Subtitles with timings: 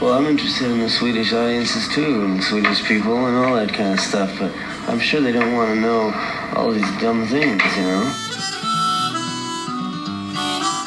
[0.00, 3.94] Well, I'm interested in the Swedish audiences too, and Swedish people and all that kind
[3.94, 4.52] of stuff, but
[4.86, 6.12] I'm sure they don't want to know
[6.54, 8.04] all these dumb things, you know?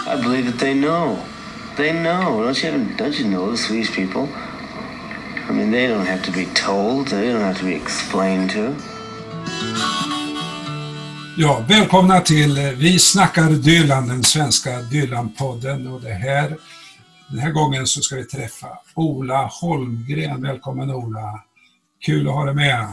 [0.07, 1.21] I believe that they know.
[1.75, 2.41] They know.
[2.41, 4.29] Don't you, don't you know the Swedish people?
[5.49, 7.07] I mean, they don't have to be told.
[7.07, 8.75] They don't have to be explained to.
[11.37, 15.87] Ja, välkomna till eh, Vi snackar Dylan, den svenska Dylan-podden.
[15.87, 16.57] Och det här,
[17.31, 20.41] den här gången så ska vi träffa Ola Holmgren.
[20.41, 21.43] Välkommen Ola!
[22.05, 22.87] Kul att ha dig med.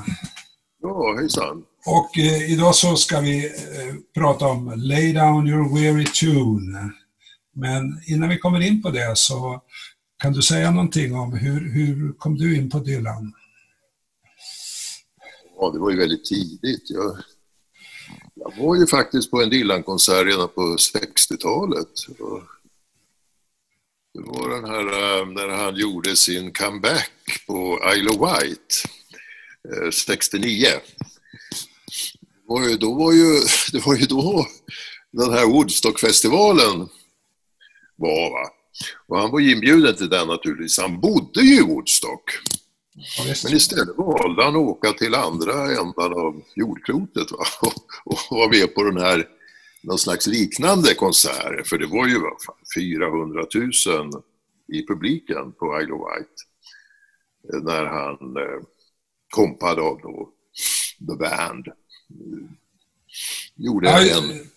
[0.82, 1.64] Ja, hejsan.
[1.86, 6.92] Och eh, idag så ska vi eh, prata om Lay Down Your Weary Tune.
[7.54, 9.62] Men innan vi kommer in på det så
[10.22, 13.32] kan du säga någonting om hur, hur kom du in på Dylan?
[15.60, 16.90] Ja, det var ju väldigt tidigt.
[16.90, 17.16] Jag,
[18.34, 21.88] jag var ju faktiskt på en Dylan-konsert redan på 60-talet.
[24.18, 24.86] Det var den här
[25.20, 28.82] eh, när han gjorde sin comeback på Isle of Wight
[29.92, 30.66] 69.
[30.66, 33.40] Eh, det var ju, då var ju,
[33.72, 34.46] det var ju då
[35.12, 36.88] den här Woodstock-festivalen
[37.96, 38.30] var.
[38.30, 38.50] Va?
[39.08, 40.78] Och han var inbjuden till den naturligtvis.
[40.78, 42.38] Han bodde ju i Woodstock.
[43.44, 47.46] Men istället valde han att åka till andra ändan av jordklotet va?
[47.60, 49.37] Och, och vara med på den här
[49.88, 51.66] någon slags liknande konsert.
[51.66, 52.20] För det var ju
[52.76, 53.70] 400 000
[54.72, 56.34] i publiken på Isle of Wight.
[57.64, 58.62] När han eh,
[59.30, 60.28] kompade av då
[61.06, 61.66] The Band.
[63.56, 64.48] Gjorde ja, en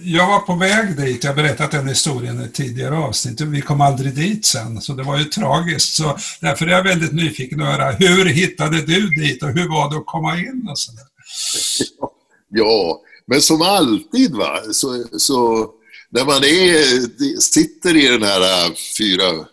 [0.00, 3.80] jag var på väg dit, jag har berättat den historien i tidigare avsnitt, vi kom
[3.80, 5.94] aldrig dit sen, så det var ju tragiskt.
[5.94, 9.90] Så därför är jag väldigt nyfiken att höra, hur hittade du dit och hur var
[9.90, 11.04] det att komma in och sådär?
[12.54, 15.70] Ja, men som alltid va, så, så
[16.10, 19.46] när man är, sitter i den här 400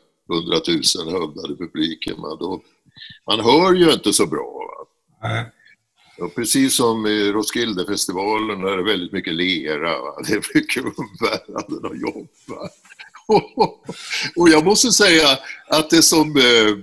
[1.05, 2.61] 000 hövdade publiken, då,
[3.27, 4.65] man hör ju inte så bra.
[4.67, 4.87] Va?
[5.27, 5.45] Nej.
[6.21, 10.21] Och precis som i Roskildefestivalen är det väldigt mycket lera, va?
[10.27, 12.29] det är mycket umbäranden och jobb.
[14.35, 15.39] och jag måste säga
[15.69, 16.77] att det som eh,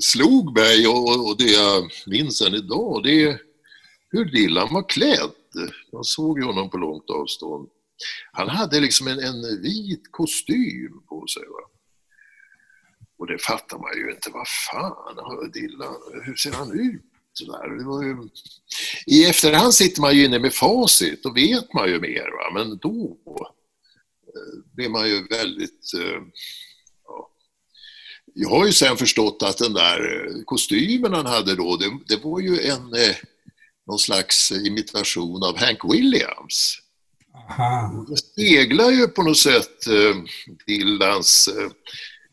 [0.00, 3.38] slog mig och, och det jag minns än idag, det är
[4.10, 5.30] hur Dylan var klädd.
[5.90, 7.68] Jag såg ju honom på långt avstånd.
[8.32, 11.42] Han hade liksom en, en vit kostym på sig.
[11.42, 11.70] Va?
[13.18, 14.30] Och det fattar man ju inte.
[14.30, 15.94] Vad fan, Dylan,
[16.24, 17.02] hur ser han ut?
[18.02, 18.28] Ju...
[19.06, 22.30] I efterhand sitter man ju inne med facit, då vet man ju mer.
[22.30, 22.60] Va?
[22.60, 23.18] Men då
[24.26, 25.94] eh, blir man ju väldigt...
[25.94, 26.22] Eh,
[27.06, 27.30] ja.
[28.34, 32.24] Jag har ju sen förstått att den där eh, kostymen han hade då, det, det
[32.24, 32.94] var ju en
[33.90, 36.78] någon slags imitation av Hank Williams.
[37.34, 38.06] Aha.
[38.08, 40.16] Det speglar ju på något sätt eh,
[40.66, 41.48] Dylans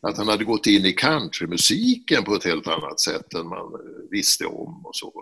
[0.00, 4.10] att han hade gått in i countrymusiken på ett helt annat sätt än man eh,
[4.10, 5.12] visste om och så.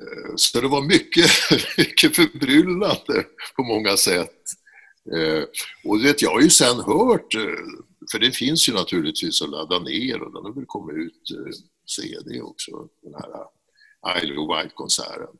[0.00, 1.30] Eh, så det var mycket,
[1.78, 3.24] mycket förbryllande
[3.56, 4.42] på många sätt.
[5.16, 5.42] Eh,
[5.84, 7.32] och vet, jag har ju sen hört,
[8.12, 11.22] för det finns ju naturligtvis att ladda ner och den har väl kommit ut
[11.86, 12.70] CD också,
[13.02, 13.30] den här
[14.22, 15.36] Isle of Wight-konserten.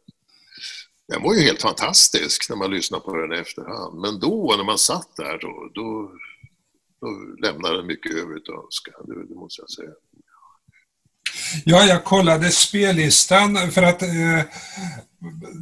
[1.08, 4.00] Den var ju helt fantastisk när man lyssnar på den i efterhand.
[4.00, 6.10] Men då, när man satt där, då, då
[7.04, 9.91] då lämnade den mycket övrigt att önska, det, det måste jag säga.
[11.64, 14.08] Ja, jag kollade spellistan för att eh,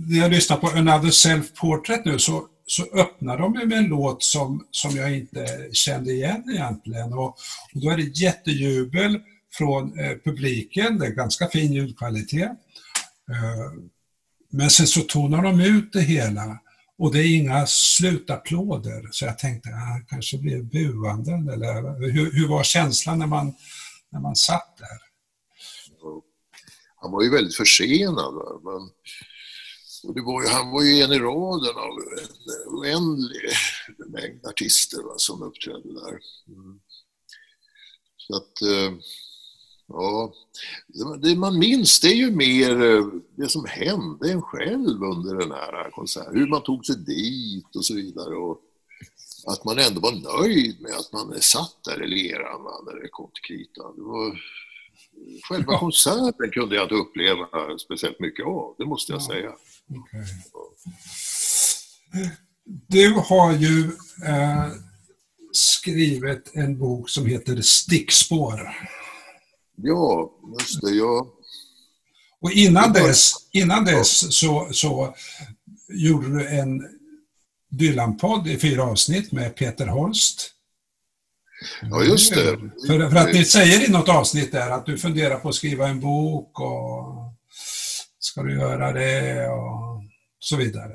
[0.09, 4.23] när jag lyssnar på Another Self Portrait nu så, så öppnar de med en låt
[4.23, 7.13] som, som jag inte kände igen egentligen.
[7.13, 7.29] Och,
[7.75, 9.21] och då är det jättejubel
[9.53, 12.53] från eh, publiken, det är ganska fin ljudkvalitet.
[13.33, 13.73] Eh,
[14.51, 16.59] men sen så tonar de ut det hela
[16.99, 21.49] och det är inga slutapplåder, så jag tänkte att ah, kanske blir buanden.
[21.49, 23.55] Eller, hur, hur var känslan när man,
[24.11, 24.99] när man satt där?
[26.97, 28.35] Han var ju väldigt försenad.
[28.63, 28.91] Men,
[30.05, 33.51] och det var ju, han var ju en i raden av en oändlig
[34.09, 36.19] mängd artister va, som uppträdde där.
[36.49, 36.81] Mm.
[38.17, 38.93] Så att, eh,
[39.93, 40.33] Ja,
[41.23, 43.07] det man minns det är ju mer eh,
[43.37, 46.37] det som hände en själv under den här konserten.
[46.39, 48.35] Hur man tog sig dit och så vidare.
[48.35, 48.61] Och
[49.47, 53.31] att man ändå var nöjd med att man satt där i leran när det kom
[53.35, 53.97] till kritan.
[53.97, 54.41] Det var,
[55.49, 57.47] själva konserten kunde jag inte uppleva
[57.79, 59.27] speciellt mycket av, det måste jag ja.
[59.27, 59.53] säga.
[59.89, 60.25] Okay.
[62.65, 63.85] Du har ju
[64.27, 64.73] eh,
[65.53, 68.61] skrivit en bok som heter Stickspår.
[69.77, 70.91] Ja, just det.
[70.91, 71.27] Ja.
[72.41, 75.15] Och innan dess, innan dess så, så
[75.89, 76.83] gjorde du en
[77.71, 80.51] Dylan-podd i fyra avsnitt med Peter Holst.
[81.83, 82.59] Ja, just det.
[82.87, 85.89] För, för att ni säger i något avsnitt där att du funderar på att skriva
[85.89, 87.33] en bok och
[88.19, 90.05] ska du göra det och
[90.39, 90.93] så vidare.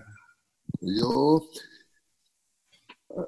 [0.80, 1.42] Ja,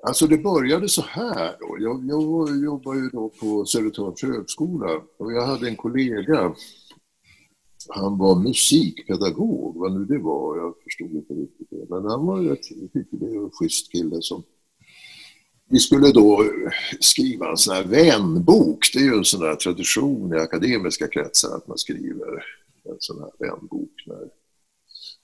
[0.03, 1.77] alltså det började så här då.
[1.79, 6.55] Jag, jag jobbade ju då på Södertörns högskola och jag hade en kollega
[7.87, 11.85] han var musikpedagog, vad nu det var, jag förstod inte riktigt det.
[11.89, 12.49] Men han var, ju
[13.11, 14.43] en schysst kille som...
[15.71, 16.43] Vi skulle då
[16.99, 21.55] skriva en sån här vänbok, det är ju en sån här tradition i akademiska kretsar
[21.55, 22.43] att man skriver
[22.83, 24.29] en sån här vänbok när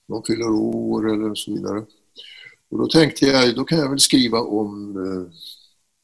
[0.06, 1.84] någon fyller år eller så vidare.
[2.70, 5.32] Och då tänkte jag, då kan jag väl skriva om eh,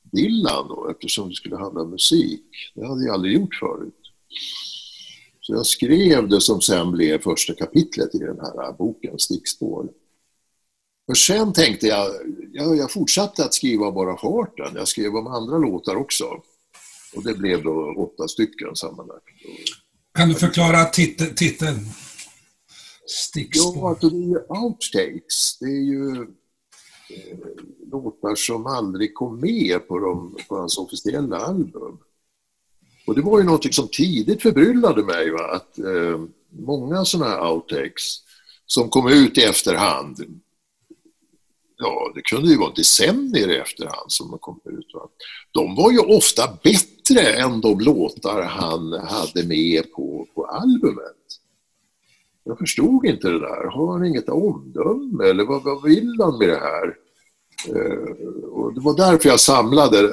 [0.03, 2.73] Dylan då, eftersom det skulle handla om musik.
[2.75, 3.95] Det hade jag aldrig gjort förut.
[5.41, 9.89] Så jag skrev det som sen blev första kapitlet i den här boken, Stickspår.
[11.07, 12.09] För sen tänkte jag,
[12.53, 14.73] ja, jag fortsatte att skriva bara farten.
[14.75, 16.25] Jag skrev om andra låtar också.
[17.17, 19.25] Och det blev då åtta stycken sammanlagt.
[20.15, 21.79] Kan du förklara titel, titeln?
[23.07, 23.77] Stickspår.
[23.77, 25.59] Ja, alltså det är ju outtakes.
[25.61, 26.27] Det är ju
[27.93, 31.99] låtar som aldrig kom med på, de, på hans officiella album.
[33.07, 35.45] Och det var ju något som tidigt förbryllade mig, va?
[35.53, 36.21] att eh,
[36.51, 38.19] många sådana här outtakes
[38.67, 40.41] som kom ut i efterhand,
[41.79, 45.09] ja det kunde ju vara decennier i efterhand som de kom ut, va?
[45.53, 51.17] de var ju ofta bättre än de låtar han hade med på, på albumet.
[52.45, 53.71] Jag förstod inte det där.
[53.71, 56.97] Har han inget omdöme eller vad, vad vill han med det här?
[57.69, 60.13] Eh, och det var därför jag samlade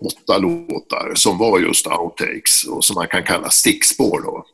[0.00, 4.20] åtta låtar som var just outtakes och som man kan kalla stickspår.
[4.20, 4.44] Då.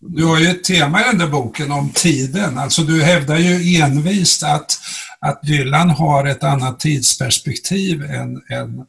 [0.00, 2.58] Du har ju ett tema i den där boken om tiden.
[2.58, 4.78] Alltså du hävdar ju envist att,
[5.20, 8.86] att Dylan har ett annat tidsperspektiv än, än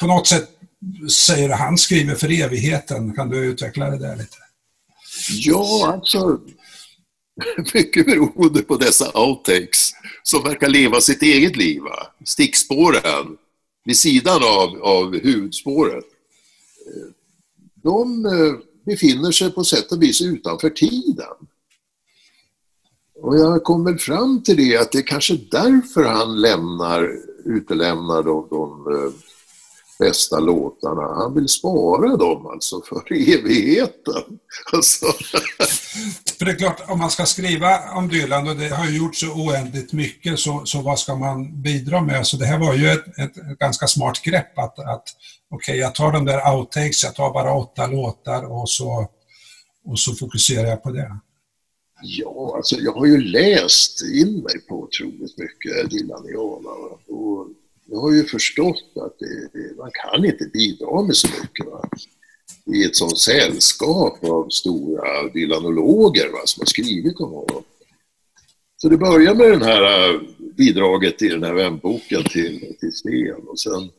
[0.00, 0.48] på något sätt
[1.10, 3.14] säger han skriver för evigheten.
[3.14, 4.36] Kan du utveckla det där lite?
[5.30, 6.38] Ja, alltså
[7.74, 9.92] mycket beroende på dessa outtakes
[10.22, 11.82] som verkar leva sitt eget liv.
[11.82, 12.06] Va?
[12.24, 13.36] Stickspåren
[13.84, 16.04] vid sidan av, av huvudspåret.
[16.86, 17.08] Eh,
[17.82, 18.54] de eh,
[18.86, 21.36] befinner sig på sätt och vis utanför tiden.
[23.20, 28.22] Och jag kom väl fram till det att det är kanske därför han lämnar, utelämnar
[28.22, 29.12] de, de eh,
[29.98, 31.02] bästa låtarna.
[31.02, 34.38] Han vill spara dem alltså för evigheten.
[34.72, 35.06] Alltså.
[36.38, 39.26] För det är klart, om man ska skriva om Dylan, och det har gjort så
[39.26, 42.26] oändligt mycket, så, så vad ska man bidra med?
[42.26, 45.04] Så det här var ju ett, ett, ganska smart grepp att, att
[45.50, 49.08] okej, okay, jag tar de där outtakes, jag tar bara åtta låtar och så,
[49.84, 51.18] och så fokuserar jag på det.
[52.02, 56.70] Ja, alltså jag har ju läst in mig på otroligt mycket Dylaniana.
[57.08, 57.47] Och
[57.90, 61.88] jag har ju förstått att det, man kan inte bidra med så mycket va?
[62.74, 67.62] i ett sånt sällskap av stora dylanologer va, som har skrivit om honom.
[68.76, 70.20] Så det börjar med det här äh,
[70.56, 73.90] bidraget i den här vänboken till, till Sten och sen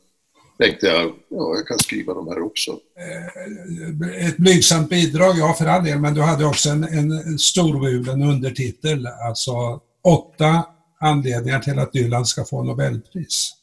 [0.58, 2.70] tänkte jag, ja, jag kan skriva de här också.
[2.70, 8.22] Eh, ett blygsamt bidrag, ja för all del, men du hade också en, en storvulen
[8.22, 10.64] undertitel, alltså åtta
[11.00, 13.59] anledningar till att Dylan ska få Nobelpris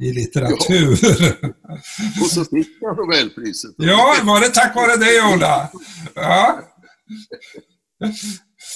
[0.00, 0.98] i litteratur.
[1.02, 1.48] Ja.
[2.22, 3.74] Och så fick jag Nobelpriset.
[3.76, 5.70] Ja, var det tack vare dig Ola?
[6.14, 6.60] Ja.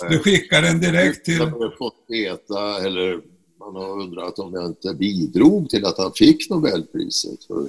[0.09, 1.39] Du skickar den direkt till...
[1.39, 3.21] Jag har fått veta, eller
[3.59, 7.45] man har undrat om jag inte bidrog till att han fick Nobelpriset.
[7.45, 7.69] För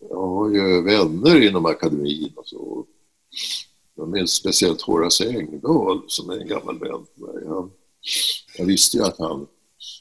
[0.00, 2.86] jag har ju vänner inom akademin och så.
[3.96, 7.46] Jag minns speciellt Horace Engdahl som är en gammal vän till mig.
[7.48, 7.70] Han,
[8.58, 9.46] jag visste ju att han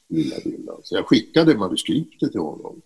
[0.09, 0.81] lilla Dylan.
[0.83, 2.81] Så jag skickade manuskriptet till honom.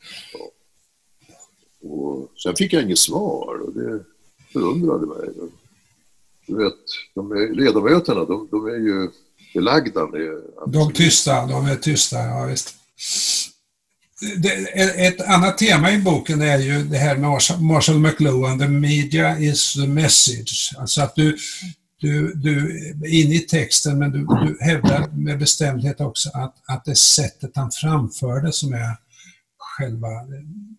[1.82, 4.04] Och sen fick jag inget svar och det
[4.54, 5.30] förundrade mig.
[6.48, 6.74] Du vet,
[7.16, 9.10] de är, ledamöterna, de, de är ju
[9.54, 10.42] belagda med...
[10.68, 12.76] De tysta, de är tysta, ja visst.
[14.38, 14.50] Det,
[15.08, 17.30] ett annat tema i boken är ju det här med
[17.62, 20.74] Marshall McLuhan, the media is the message.
[20.78, 21.38] Alltså att du,
[22.04, 26.86] du, du in inne i texten men du, du hävdar med bestämdhet också att, att
[26.86, 28.98] det är sättet han framför det som är
[29.58, 30.10] själva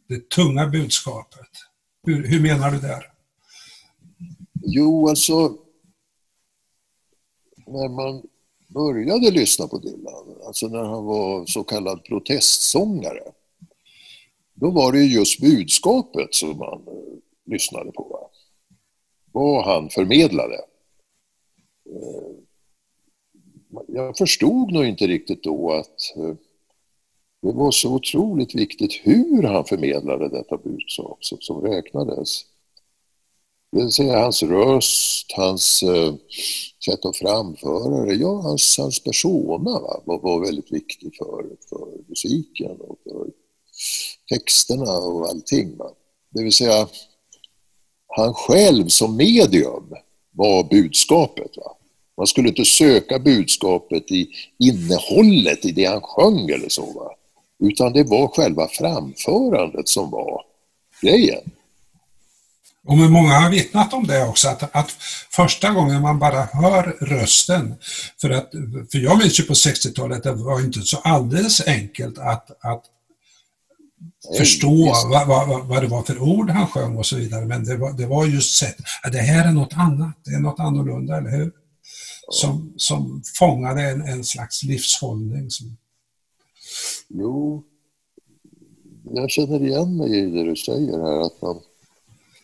[0.09, 1.49] det, tunga budskapet.
[2.07, 3.13] Hur, hur menar du där?
[4.63, 5.57] Jo, alltså
[7.67, 8.23] när man
[8.69, 13.33] började lyssna på Dylan, alltså när han var så kallad protestsångare,
[14.55, 16.83] då var det just budskapet som man
[17.47, 18.31] lyssnade på.
[19.33, 20.61] Vad han förmedlade.
[21.91, 22.33] Eh,
[23.87, 26.35] jag förstod nog inte riktigt då att eh,
[27.43, 32.45] det var så otroligt viktigt hur han förmedlade detta budskap som, som räknades.
[33.73, 36.15] Det vill säga hans röst, hans uh,
[36.85, 41.89] sätt att framföra det, ja, hans, hans persona va, var, var väldigt viktig för, för
[42.09, 43.31] musiken och för
[44.29, 45.77] texterna och allting.
[45.77, 45.91] Va.
[46.31, 46.89] Det vill säga,
[48.07, 49.95] han själv som medium
[50.35, 51.57] var budskapet.
[51.57, 51.77] Va?
[52.17, 56.93] Man skulle inte söka budskapet i innehållet i det han sjöng eller så.
[56.93, 57.11] Va?
[57.69, 60.43] Utan det var själva framförandet som var
[61.03, 61.51] grejen.
[62.87, 64.91] Och många har vittnat om det också, att, att
[65.31, 67.75] första gången man bara hör rösten,
[68.21, 68.51] för, att,
[68.93, 72.85] för jag minns ju på 60-talet, det var inte så alldeles enkelt att, att
[74.39, 77.77] förstå vad, vad, vad, det var för ord han sjöng och så vidare, men det
[77.77, 78.63] var, det var just
[79.03, 81.53] att det här är något annat, det är något annorlunda, eller hur?
[82.29, 85.51] Som, som fångade en, en slags livshållning.
[85.51, 85.77] Som...
[87.09, 87.65] Jo,
[89.05, 91.61] jag känner igen mig i det du säger här, att man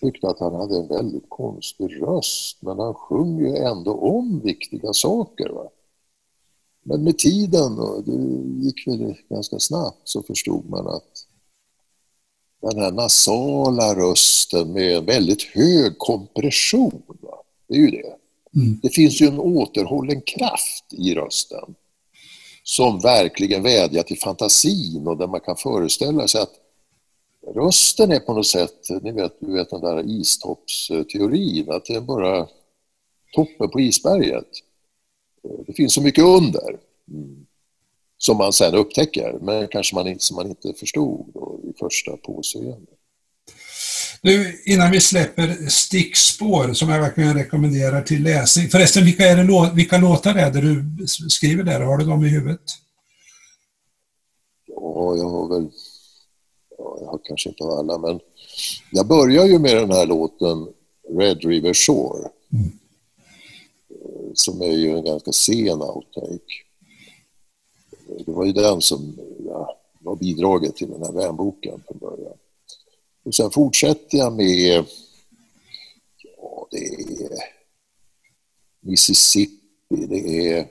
[0.00, 4.92] tyckte att han hade en väldigt konstig röst, men han sjunger ju ändå om viktiga
[4.92, 5.48] saker.
[5.48, 5.68] Va?
[6.82, 11.26] Men med tiden, och det gick väl ganska snabbt, så förstod man att
[12.60, 17.42] den här nasala rösten med väldigt hög kompression, va?
[17.68, 18.16] det är ju det.
[18.56, 18.80] Mm.
[18.82, 21.74] Det finns ju en återhållen kraft i rösten
[22.62, 26.54] som verkligen vädjar till fantasin och där man kan föreställa sig att
[27.54, 32.00] rösten är på något sätt, ni vet, du vet den där istoppsteorin, att det är
[32.00, 32.48] bara
[33.32, 34.48] toppen på isberget.
[35.66, 36.78] Det finns så mycket under
[37.10, 37.46] mm.
[38.18, 41.26] som man sen upptäcker, men kanske man inte, som man inte förstod
[41.78, 43.00] första påseendet.
[44.22, 48.68] Nu, innan vi släpper Stickspår, som jag verkligen rekommenderar till läsning.
[48.68, 51.80] Förresten, vilka, är det, vilka låtar är det du skriver där?
[51.80, 52.60] Har du dem i huvudet?
[54.66, 55.70] Ja, jag har väl
[56.78, 58.20] ja, jag har kanske inte alla, men
[58.90, 60.68] jag börjar ju med den här låten
[61.18, 62.28] Red River Shore.
[62.52, 62.72] Mm.
[64.34, 66.64] Som är ju en ganska sen outtake.
[68.26, 69.18] Det var ju den som
[70.10, 72.36] var bidraget till den här vänboken från början.
[73.24, 74.84] Och sen fortsätter jag med,
[76.36, 77.38] ja det är
[78.80, 80.66] Mississippi, det är, eh,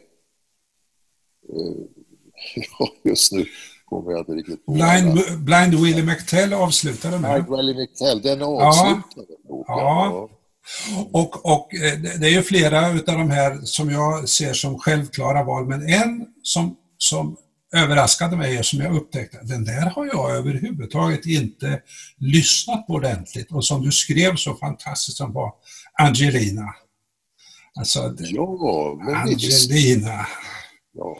[2.79, 3.45] ja just nu
[3.85, 4.71] kommer jag inte riktigt på.
[4.71, 7.45] Blind, Blind Willie McTell avslutade med.
[7.45, 9.63] Blind Willie McTell, den avslutade ja.
[9.67, 10.29] ja.
[11.11, 15.43] Och, och eh, det är ju flera utav de här som jag ser som självklara
[15.43, 17.37] val, men en som, som
[17.73, 21.81] överraskade mig som jag upptäckte, den där har jag överhuvudtaget inte
[22.17, 25.53] lyssnat på ordentligt och som du skrev så fantastiskt som var
[25.93, 26.73] Angelina.
[27.75, 30.27] Alltså, ja, Angelina.
[30.93, 31.17] Ja.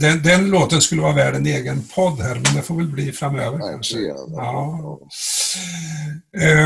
[0.00, 3.12] Den, den, låten skulle vara värd en egen podd här, men det får väl bli
[3.12, 3.98] framöver kanske.
[3.98, 5.00] Ja.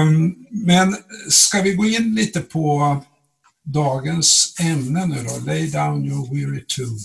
[0.00, 0.96] Um, men
[1.28, 2.96] ska vi gå in lite på
[3.64, 5.46] dagens ämne nu då?
[5.46, 6.98] Lay down your weary tune.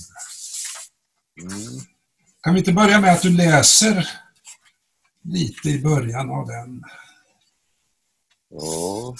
[1.40, 1.80] Mm.
[2.42, 4.10] Kan vi inte börja med att du läser
[5.22, 6.84] lite i början av den?
[8.50, 9.16] Ja,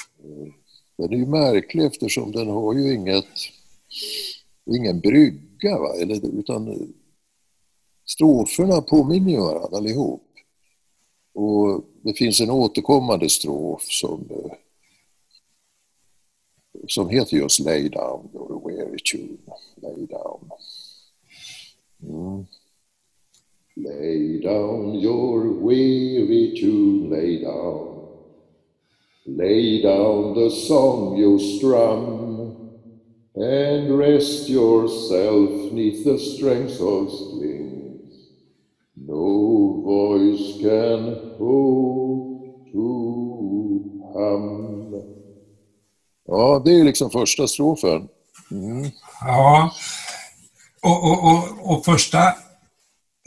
[0.98, 3.26] den är ju märklig eftersom den har ju inget,
[4.76, 5.94] ingen brygga, va?
[6.02, 6.94] Eller, utan
[8.06, 10.24] stroferna påminner ju varandra allihop.
[11.34, 14.30] Och det finns en återkommande strof som,
[16.88, 19.38] som heter just Lay down your weary tune.
[19.76, 20.37] Lay down.
[23.88, 28.10] Lay down your weary tune, lay down.
[29.26, 32.82] Lay down the song you strum
[33.34, 38.12] and rest yourself neath the strength of strings.
[38.96, 41.02] No voice can
[41.38, 42.88] hope to
[44.14, 45.04] hum.
[46.26, 48.08] Ja, det är liksom första strofen.
[48.52, 48.92] Mm.
[49.22, 49.72] Ja,
[50.82, 52.20] och, och, och, och, första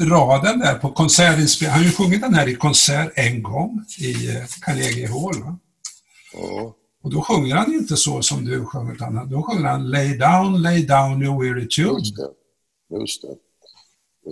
[0.01, 4.29] raden där på konsertinspelningen, han har ju sjungit den här i konsert en gång i
[4.29, 5.43] eh, Carnegie Hall.
[5.43, 5.59] Va?
[6.33, 6.77] Ja.
[7.03, 10.63] Och då sjunger han inte så som du sjunger, utan då sjunger han Lay down,
[10.63, 11.99] lay down your weary tune.
[11.99, 12.31] Just det.
[12.99, 13.37] Just det.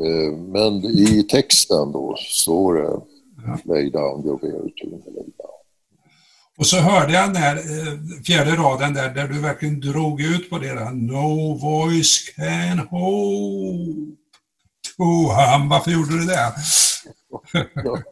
[0.05, 3.01] Eh, men i texten då står det
[3.47, 3.59] ja.
[3.65, 5.59] Lay down your weary tune, lay down.
[6.59, 10.51] Och så hörde jag den här eh, fjärde raden där, där du verkligen drog ut
[10.51, 10.91] på det där.
[10.91, 14.28] No voice can hope
[14.99, 15.05] to.
[15.71, 16.55] Varför gjorde du det?
[17.85, 18.03] ja,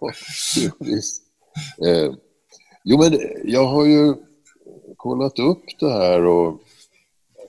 [0.78, 1.22] visst.
[1.86, 2.14] Eh,
[2.84, 4.14] jo, men jag har ju
[4.96, 6.48] kollat upp det här och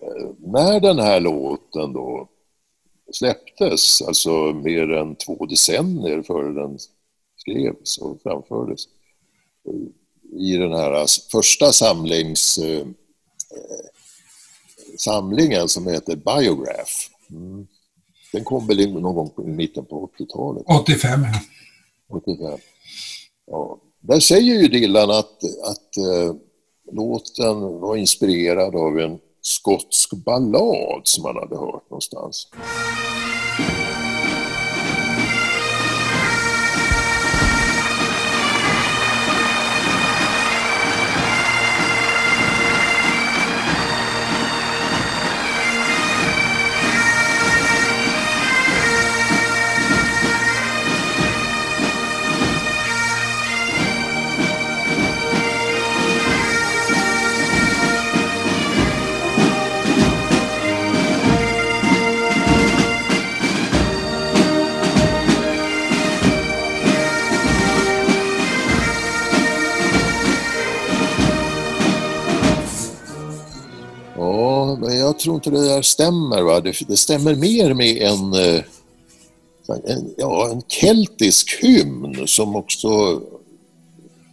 [0.01, 2.29] eh, när den här låten då
[3.11, 6.79] släpptes, alltså mer än två decennier före den
[7.37, 8.85] skrevs och framfördes
[9.67, 13.85] eh, i den här alltså, första samlings, eh, eh,
[14.97, 17.09] samlingen som heter Biograph.
[17.29, 17.67] Mm.
[18.37, 20.63] Den kom väl någon gång i mitten på 80-talet?
[20.81, 22.17] 85, ja.
[22.17, 22.59] 85.
[23.47, 23.77] Ja.
[24.01, 26.35] Där säger ju Dylan att, att äh,
[26.91, 32.47] låten var inspirerad av en skotsk ballad som han hade hört någonstans.
[75.17, 76.41] Jag tror inte det där stämmer.
[76.41, 76.61] Va?
[76.61, 78.63] Det, det stämmer mer med en, eh,
[79.85, 83.21] en, ja, en keltisk hymn som också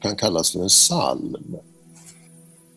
[0.02, 1.56] kan kallas för en psalm.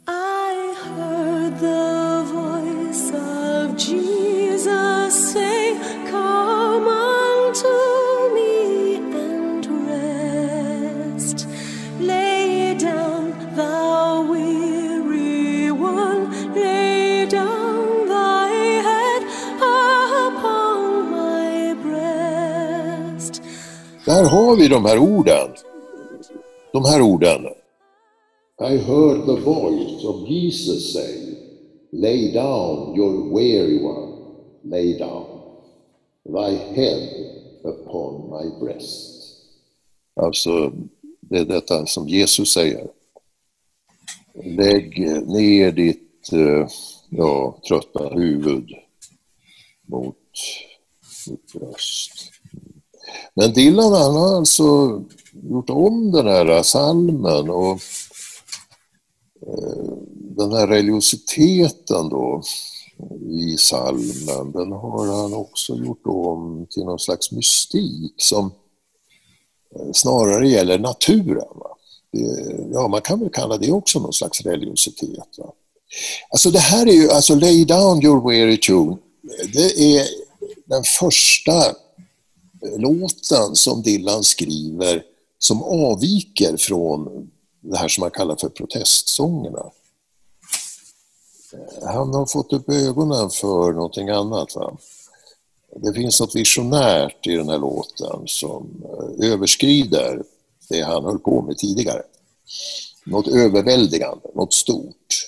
[0.07, 5.75] I heard the voice of Jesus say,
[24.07, 25.49] Där har vi de här orden.
[26.73, 27.45] De här orden.
[28.61, 31.35] I heard the voice of Jesus say,
[31.91, 34.11] Lay down your weary one,
[34.63, 35.25] lay down
[36.25, 37.09] thy head
[37.63, 39.23] upon my breast.
[40.15, 40.71] Alltså,
[41.21, 42.87] det är detta som Jesus säger.
[44.43, 46.67] Lägg ner ditt eh,
[47.09, 48.69] ja, trötta huvud
[49.87, 50.17] mot
[51.29, 52.36] mitt bröst.
[53.33, 55.01] Men Dylan han har alltså
[55.49, 57.79] gjort om den här salmen och
[59.47, 62.41] eh, den här religiositeten då
[63.29, 68.45] i salmen, den har han också gjort om till någon slags mystik som
[69.75, 71.47] eh, snarare gäller naturen.
[71.55, 71.77] Va?
[72.11, 75.37] Det, ja, man kan väl kalla det också någon slags religiositet.
[75.37, 75.51] Va?
[76.29, 78.97] Alltså det här är ju, alltså Lay down your weary tune,
[79.53, 80.07] det är
[80.65, 81.75] den första
[82.77, 85.03] låten som Dylan skriver
[85.39, 87.29] som avviker från
[87.61, 89.63] det här som man kallar för protestsångerna.
[91.83, 94.55] Han har fått upp ögonen för någonting annat.
[94.55, 94.77] Va?
[95.75, 100.23] Det finns något visionärt i den här låten som eh, överskrider
[100.69, 102.01] det han höll på med tidigare.
[103.05, 105.27] Något överväldigande, något stort.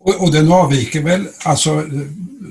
[0.00, 1.74] Och, och den avviker väl, alltså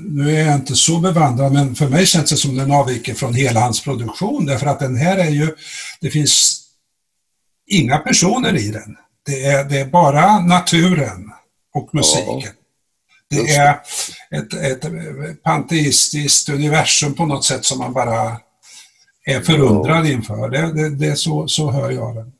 [0.08, 3.34] nu är jag inte så bevandrad, men för mig känns det som den avviker från
[3.34, 5.54] hela hans produktion därför att den här är ju,
[6.00, 6.62] det finns
[7.66, 8.96] inga personer i den.
[9.26, 11.32] Det är, det är bara naturen
[11.74, 12.42] och musiken.
[12.42, 12.50] Ja.
[13.30, 13.80] Det är
[14.30, 18.40] ett, ett panteistiskt universum på något sätt som man bara
[19.24, 20.48] är förundrad inför.
[20.48, 22.32] Det, det, det är så, så hör jag den.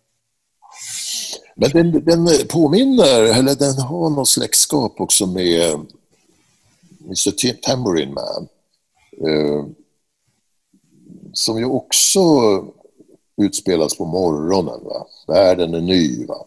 [1.60, 5.80] Men den, den påminner, eller den har något släktskap också med
[7.04, 8.48] Mr Tambourine Man.
[9.26, 9.66] Eh,
[11.32, 12.20] som ju också
[13.42, 14.84] utspelas på morgonen.
[14.84, 15.06] Va?
[15.26, 16.26] Världen är ny.
[16.26, 16.46] Va?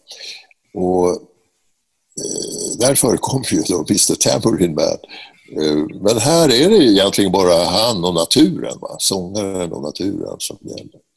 [0.73, 4.97] Och eh, där förekommer ju då Mr Tambourine Man.
[5.63, 8.95] Eh, men här är det egentligen bara han och naturen, va?
[8.99, 11.10] sångaren och naturen som gäller.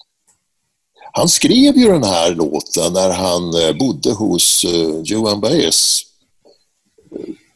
[1.17, 6.03] Han skrev ju den här låten när han eh, bodde hos eh, uh, Joan Baez.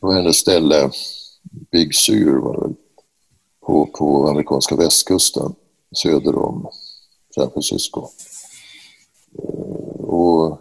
[0.01, 0.91] På hennes ställe,
[1.73, 2.75] Big Sur var det väl,
[3.67, 5.55] på, på amerikanska västkusten.
[5.97, 6.71] Söder om
[7.35, 8.09] San Francisco.
[9.39, 10.59] Eh, och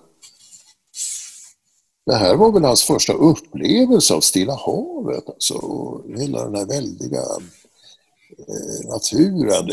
[2.06, 6.66] det här var väl hans första upplevelse av Stilla havet, alltså, och hela den här
[6.66, 7.22] väldiga
[8.38, 9.70] eh, naturen.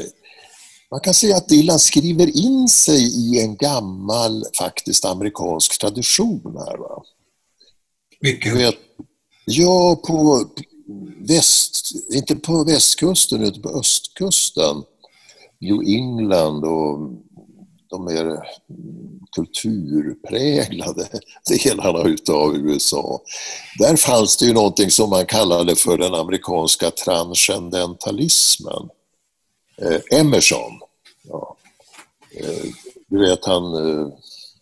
[0.95, 6.79] Man kan säga att Dylan skriver in sig i en gammal faktiskt amerikansk tradition här.
[6.79, 7.03] Va?
[8.21, 8.59] Vilken?
[8.59, 8.75] Vet,
[9.45, 10.45] ja, på
[11.29, 14.83] väst, inte på västkusten utan på östkusten.
[15.61, 17.11] New England och
[17.91, 18.39] de mer
[19.37, 21.09] kulturpräglade
[21.65, 23.21] delarna utav USA.
[23.79, 28.89] Där fanns det ju någonting som man kallade för den amerikanska transcendentalismen
[29.83, 30.73] Eh, Emerson.
[32.45, 32.71] Eh,
[33.09, 34.09] du vet han, eh,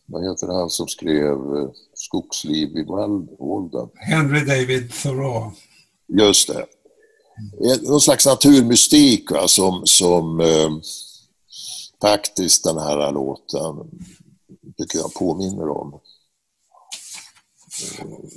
[0.07, 2.85] vad heter han som skrev eh, Skogsliv i
[3.38, 3.88] Walden?
[3.95, 5.53] Henry David Thoreau.
[6.09, 6.66] Just det.
[7.83, 10.71] Någon slags naturmystik va, som, som eh,
[12.01, 13.77] faktiskt den här låten
[14.79, 16.01] tycker jag påminner om.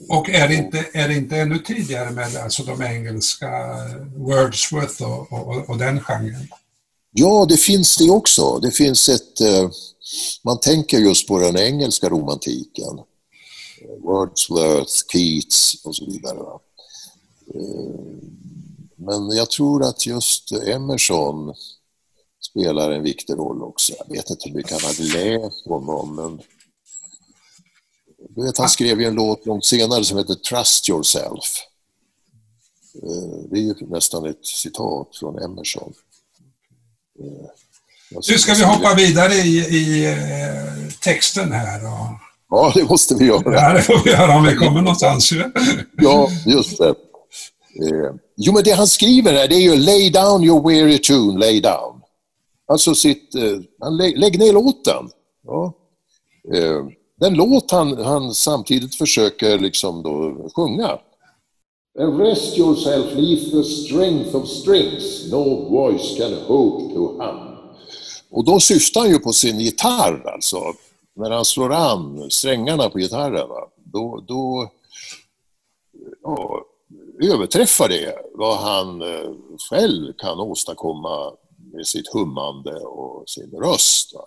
[0.10, 3.50] Och är det inte, är det inte ännu tidigare med alltså de engelska
[4.16, 6.48] Wordsworth och, och, och den genren?
[7.18, 8.60] Ja, det finns det också.
[8.60, 9.42] Det finns ett...
[9.42, 9.70] Eh,
[10.44, 13.00] man tänker just på den engelska romantiken.
[14.00, 16.60] Wordsworth, Keats och så vidare.
[17.54, 18.00] Eh,
[18.96, 21.54] men jag tror att just Emerson
[22.52, 23.94] spelar en viktig roll också.
[23.98, 26.42] Jag vet inte hur mycket han hade läst honom, men
[28.30, 31.62] du vet, han skrev ju en låt långt senare som heter Trust yourself.
[33.04, 35.94] Eh, det är ju nästan ett citat från Emerson.
[37.20, 37.50] Eh,
[38.30, 41.86] nu ska vi hoppa vidare i, i eh, texten här.
[41.86, 42.08] Och...
[42.50, 43.54] Ja, det måste vi göra.
[43.54, 45.32] Ja, det får vi göra om vi kommer någonstans.
[45.98, 46.96] ja, just det.
[48.38, 51.62] Jo, men det han skriver här, det är ju Lay down your weary tune, lay
[51.62, 52.02] down.
[52.68, 53.34] Alltså sitt,
[53.82, 55.10] han lä, lägg ner låten.
[55.48, 55.74] Ja
[57.20, 61.00] den låt han, han samtidigt försöker liksom då sjunga.
[61.98, 67.56] And rest yourself leave the strength of strings no voice can hope to hum.
[68.30, 70.74] Och då syftar han ju på sin gitarr alltså.
[71.14, 73.68] När han slår an strängarna på gitarren, va?
[73.84, 74.72] då, då
[76.24, 76.66] ja,
[77.24, 79.32] överträffar det vad han eh,
[79.70, 81.34] själv kan åstadkomma
[81.74, 84.14] med sitt hummande och sin röst.
[84.14, 84.26] Va?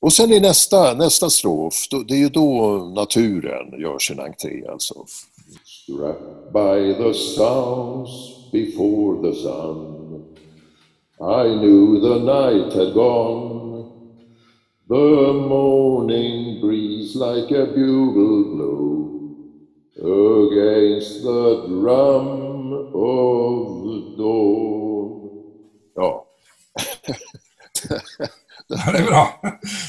[0.00, 4.66] Och sen i nästa, nästa strof, då, det är ju då naturen gör sin entré
[4.68, 5.04] alltså.
[5.88, 10.36] Struck by the sounds before the sun.
[11.18, 14.18] I knew the night had gone.
[14.86, 19.08] The morning breeze like a bugle blew
[19.96, 25.42] Against the drum of the dawn.
[25.96, 26.02] Ja.
[26.04, 26.26] Oh.
[28.68, 29.40] Det är bra.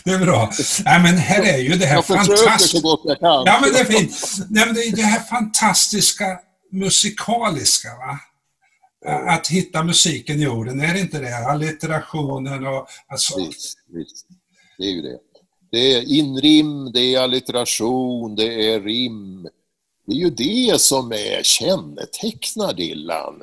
[0.03, 0.51] Det är bra.
[0.85, 2.79] Nej, men här är ju det här fantastiska...
[3.19, 4.15] Ja, men det är fint.
[4.49, 6.39] Nej, men det är det här fantastiska
[6.71, 8.19] musikaliska, va?
[9.27, 11.37] Att hitta musiken i orden, är det inte det?
[11.37, 12.87] Allitterationen och...
[13.07, 13.39] Alltså...
[13.39, 14.27] Visst, visst.
[14.77, 15.17] Det är ju det.
[15.71, 19.47] Det är inrim, det är allitteration, det är rim.
[20.07, 23.41] Det är ju det som är kännetecknar Dylan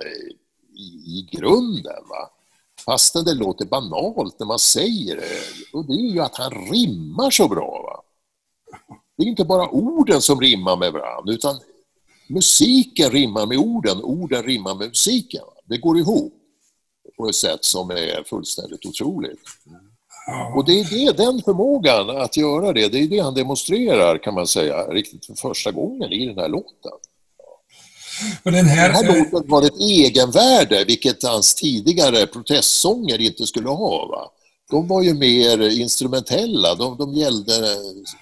[0.77, 0.81] i,
[1.19, 2.03] i grunden.
[2.09, 2.31] Va?
[2.87, 5.79] Fastän det låter banalt när man säger det.
[5.79, 7.83] Och det är ju att han rimmar så bra.
[7.83, 8.03] Va?
[9.17, 11.61] Det är inte bara orden som rimmar med varandra, utan
[12.29, 15.43] musiken rimmar med orden, orden rimmar med musiken.
[15.47, 15.53] Va?
[15.65, 16.33] Det går ihop
[17.17, 19.41] på ett sätt som är fullständigt otroligt.
[20.55, 24.35] Och det är det, den förmågan att göra det, det är det han demonstrerar kan
[24.35, 26.93] man säga, riktigt för första gången i den här låten.
[28.43, 33.69] Och den här, den här låten har ett egenvärde, vilket hans tidigare protestsånger inte skulle
[33.69, 34.07] ha.
[34.07, 34.31] Va?
[34.71, 37.53] De var ju mer instrumentella, de, de gällde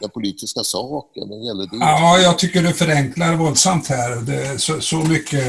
[0.01, 1.29] den politiska saken.
[1.29, 1.77] De gällde det.
[1.77, 4.17] Ja, jag tycker du förenklar våldsamt här.
[4.17, 5.45] Det, så, så mycket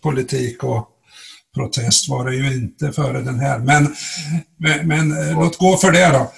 [0.00, 0.88] politik och
[1.54, 3.58] protest var det ju inte före den här.
[3.58, 3.96] Men,
[4.58, 5.40] men, men ja.
[5.40, 6.30] låt gå för det då.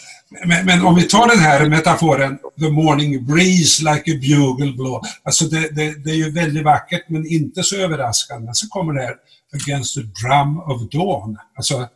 [0.45, 5.01] Men, men, om vi tar den här metaforen, the morning breeze like a bugle blow.
[5.23, 8.51] Alltså det, det, det, är ju väldigt vackert men inte så överraskande.
[8.55, 9.15] Så kommer det här
[9.55, 11.39] against the drum of dawn.
[11.57, 11.89] Alltså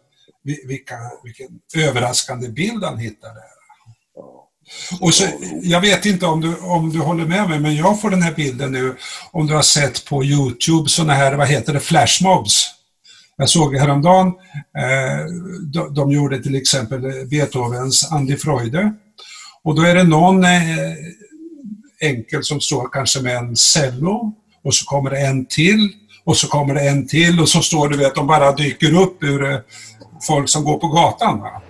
[0.67, 0.95] vilka,
[1.25, 3.57] vilken överraskande bild han hittar där.
[5.01, 5.25] Och så,
[5.63, 8.33] jag vet inte om du, om du håller med mig, men jag får den här
[8.33, 8.97] bilden nu
[9.31, 12.71] om du har sett på Youtube sådana här, vad heter det, flashmobs.
[13.39, 14.27] Jag såg häromdagen,
[14.79, 15.27] eh,
[15.73, 18.93] de, de gjorde till exempel Beethovens Andi Freude.
[19.65, 20.51] Och då är det någon eh,
[22.01, 24.33] enkel som står kanske med en cello
[24.65, 25.93] och så kommer det en till
[26.25, 29.23] och så kommer det en till och så står det att de bara dyker upp
[29.23, 29.59] ur eh,
[30.27, 31.41] folk som går på gatan.
[31.41, 31.63] Va?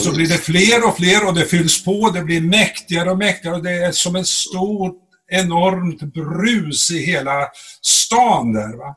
[0.00, 3.18] Och så blir det fler och fler och det fylls på, det blir mäktigare och
[3.18, 4.92] mäktigare och det är som en stor,
[5.30, 7.48] enormt brus i hela
[7.82, 8.76] stan där.
[8.76, 8.96] Va?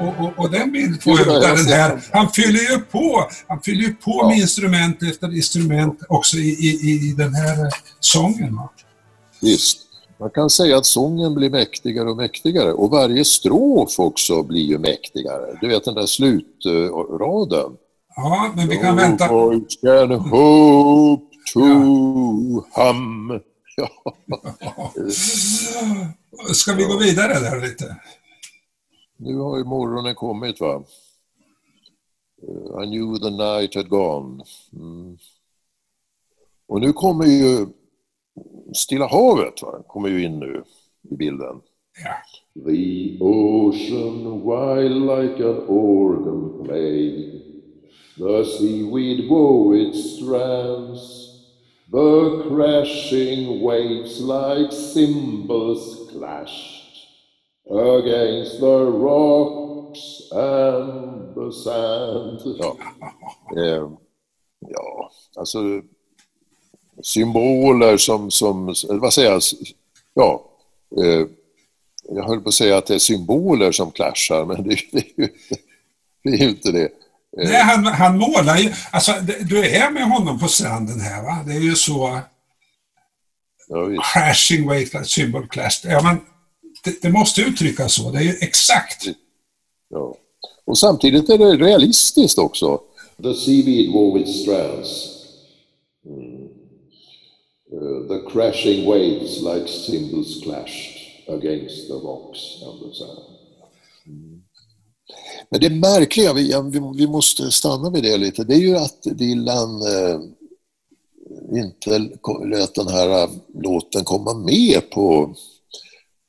[0.00, 2.00] Och, och, och, den bild få öva den här.
[2.12, 7.10] Han fyller ju på, han fyller ju på med instrument efter instrument också i, i,
[7.10, 8.56] i den här eh, sången.
[8.56, 8.70] Va?
[9.40, 9.89] Visst.
[10.20, 14.78] Man kan säga att sången blir mäktigare och mäktigare och varje strof också blir ju
[14.78, 15.58] mäktigare.
[15.60, 17.76] Du vet den där slutraden.
[18.16, 19.28] Ja, men vi kan vänta.
[19.28, 22.92] Voice can hope to ja.
[22.92, 23.40] hum.
[23.76, 23.88] Ja.
[26.52, 27.96] Ska vi gå vidare där lite?
[29.16, 30.82] Nu har ju morgonen kommit va.
[32.82, 34.44] I knew the night had gone.
[34.72, 35.18] Mm.
[36.66, 37.66] Och nu kommer ju
[38.74, 39.82] Stilla havet va?
[39.86, 40.64] kommer ju in nu
[41.10, 41.60] i bilden.
[42.04, 42.14] Ja.
[42.54, 47.40] The ocean wild like an organ play
[48.16, 51.00] The seaweed wove its strands
[51.90, 57.08] The crashing waves like cymbals clashed
[57.66, 62.76] Against the rocks and the sand Ja,
[63.62, 63.90] eh,
[64.60, 65.58] ja alltså
[67.02, 69.42] symboler som, som vad säger jag,
[70.14, 70.44] ja,
[70.96, 71.26] eh,
[72.08, 75.12] jag höll på att säga att det är symboler som clashar, men det, det, är,
[75.16, 75.28] ju,
[76.24, 76.84] det är ju inte det.
[76.84, 77.50] Eh.
[77.50, 81.44] Nej, han, han målar ju, alltså du är med honom på stranden här va?
[81.46, 82.20] Det är ju så
[83.68, 85.80] ja, crashing wave, symbol clash.
[85.84, 86.20] Ja, men
[86.84, 89.06] det, det, måste uttryckas så, det är ju exakt.
[89.88, 90.14] Ja.
[90.64, 92.80] Och samtidigt är det realistiskt också.
[93.22, 95.19] The seaweed wove its strands.
[97.72, 103.18] Uh, the crashing waves like cymbals clashed against the rocks and the sand.
[104.06, 104.42] Mm.
[105.50, 106.54] Men det märkliga, vi,
[106.94, 110.20] vi, måste stanna vid det lite, det är ju att Dylan eh,
[111.62, 111.98] inte
[112.44, 115.34] lät den här eh, låten komma med på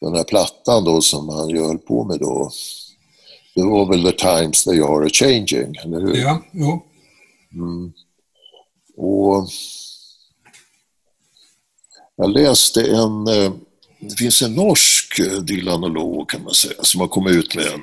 [0.02, 2.52] den här plattan då som han ju höll på med då.
[3.56, 6.16] Det var väl The Times They Are A Changing, eller hur?
[6.16, 6.82] Ja, jo.
[7.54, 7.94] Mm.
[8.98, 9.50] Och
[12.22, 13.54] jag läste en, eh,
[14.00, 17.82] det finns en norsk eh, Dylanolog kan man säga, som har kommit ut med en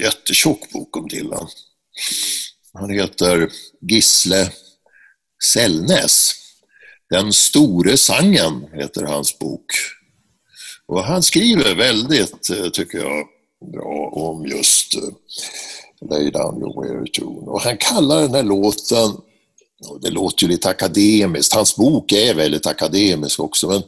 [0.00, 1.48] jättetjock bok om Dylan.
[2.72, 3.48] Han heter
[3.80, 4.50] Gisle
[5.44, 6.32] Sällnäs.
[7.10, 9.66] Den store sangen heter hans bok.
[10.86, 13.26] Och han skriver väldigt, eh, tycker jag,
[13.72, 14.94] bra om just
[16.10, 17.50] Lay down your weary tune.
[17.50, 19.16] Och han kallar den här låten
[20.00, 23.82] det låter ju lite akademiskt, hans bok är väldigt akademisk också, men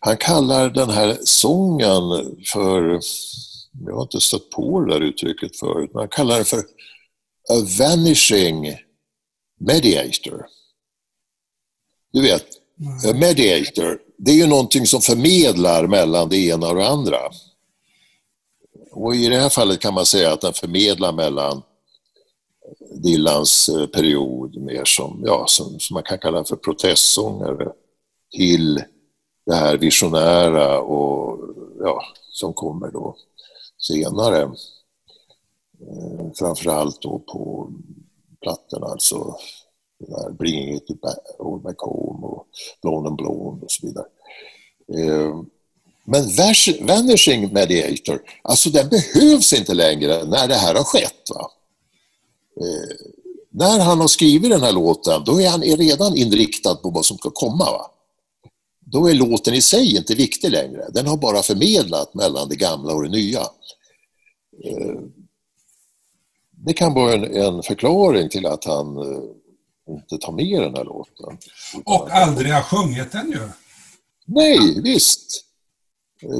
[0.00, 2.02] han kallar den här sången
[2.52, 3.00] för,
[3.86, 6.58] jag har inte stött på det där uttrycket förut, men han kallar den för
[7.50, 8.76] a vanishing
[9.60, 10.46] mediator.
[12.12, 12.44] Du vet,
[13.08, 17.18] a mediator, det är ju någonting som förmedlar mellan det ena och det andra.
[18.92, 21.62] Och i det här fallet kan man säga att den förmedlar mellan
[22.90, 27.72] Dylans eh, period mer som, ja, som, som man kan kalla för protestsångare
[28.36, 28.82] till
[29.46, 31.40] det här visionära och
[31.80, 33.16] ja, som kommer då
[33.78, 34.42] senare.
[35.80, 37.72] Eh, framförallt då på
[38.42, 39.36] plattorna, alltså
[39.98, 40.90] där Bringing it
[41.38, 42.46] all back home och
[42.82, 44.06] Blown and Blown och så vidare.
[44.94, 45.42] Eh,
[46.04, 46.22] men
[46.86, 51.30] Vanishing Mediator, alltså den behövs inte längre när det här har skett.
[51.34, 51.50] Va?
[52.60, 52.96] Eh,
[53.50, 57.18] när han har skrivit den här låten, då är han redan inriktad på vad som
[57.18, 57.64] ska komma.
[57.64, 57.90] Va?
[58.80, 60.88] Då är låten i sig inte viktig längre.
[60.92, 63.40] Den har bara förmedlat mellan det gamla och det nya.
[64.64, 65.00] Eh,
[66.50, 69.22] det kan vara en, en förklaring till att han eh,
[69.88, 71.38] inte tar med den här låten.
[71.84, 73.48] Och aldrig har sjungit den ju.
[74.24, 75.44] Nej, visst.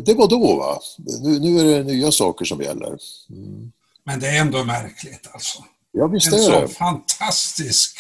[0.04, 0.80] Det var då va.
[1.22, 2.98] Nu, nu är det nya saker som gäller.
[3.30, 3.72] Mm.
[4.04, 5.64] Men det är ändå märkligt alltså.
[5.92, 7.98] Ja, visst en så fantastisk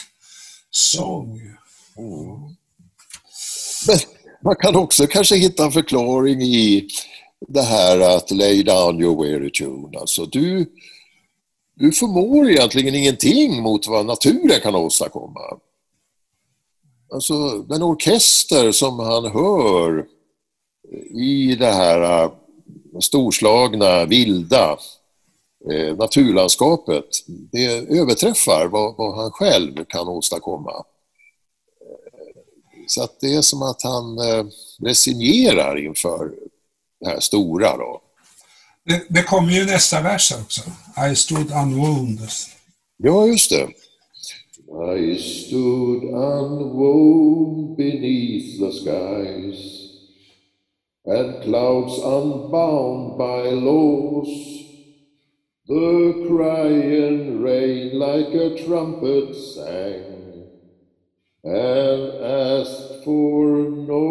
[0.70, 1.40] sång.
[1.98, 2.56] Mm.
[3.86, 3.98] Men
[4.44, 6.88] man kan också kanske hitta en förklaring i
[7.48, 9.98] det här att lay down your weary tune.
[9.98, 10.72] Alltså du,
[11.74, 15.40] du förmår egentligen ingenting mot vad naturen kan åstadkomma.
[17.12, 20.06] Alltså den orkester som han hör
[21.14, 22.30] i det här äh,
[23.00, 24.78] storslagna, vilda,
[25.70, 27.66] eh, naturlandskapet, det
[27.98, 30.72] överträffar vad, vad, han själv kan åstadkomma.
[30.72, 30.84] Eh,
[32.86, 34.44] så att det är som att han eh,
[34.82, 36.32] resignerar inför
[37.00, 37.76] det här stora.
[37.76, 38.00] Då.
[38.84, 40.62] Det, det kommer ju nästa vers också.
[41.12, 42.30] I stood unwounded.
[42.96, 43.68] Ja, just det.
[44.96, 49.78] I stood unwound beneath the skies
[51.06, 54.58] and clouds unbound by laws
[55.68, 60.48] The crying rain like a trumpet sang
[61.44, 64.04] and asked for no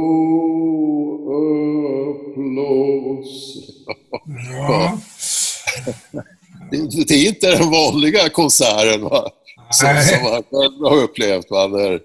[2.13, 3.73] applause.
[4.51, 4.97] Ja.
[6.71, 9.29] Det, är inte den vanliga konserten va?
[9.71, 11.67] Som, som man själv har upplevt va?
[11.67, 11.99] där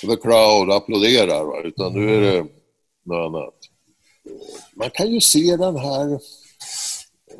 [0.00, 1.44] the crowd applåderar.
[1.44, 1.62] Va?
[1.64, 2.46] Utan nu är det
[3.04, 3.54] något annat.
[4.74, 6.20] Man kan ju se den här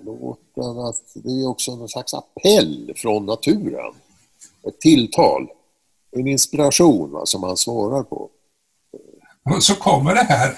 [0.05, 3.95] låten att det är också en slags appell från naturen.
[4.69, 5.49] Ett tilltal.
[6.17, 8.31] En inspiration va, som han svarar på.
[9.45, 10.57] Och så kommer det här.